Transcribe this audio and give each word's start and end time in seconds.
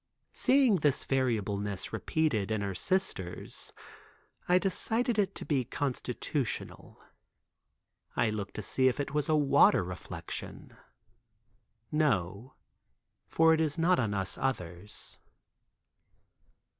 Seeing 0.33 0.77
this 0.77 1.03
variableness 1.03 1.93
repeated 1.93 2.49
in 2.49 2.61
her 2.61 2.73
sisters 2.73 3.71
I 4.49 4.57
decided 4.57 5.19
it 5.19 5.35
to 5.35 5.45
be 5.45 5.63
constitutional; 5.63 6.99
I 8.15 8.31
looked 8.31 8.55
to 8.55 8.63
see 8.63 8.87
if 8.87 8.99
it 8.99 9.13
was 9.13 9.29
a 9.29 9.35
water 9.35 9.83
reflection. 9.83 10.75
No, 11.91 12.55
for 13.27 13.53
it 13.53 13.61
is 13.61 13.77
not 13.77 13.99
on 13.99 14.15
us 14.15 14.39
others. 14.39 15.19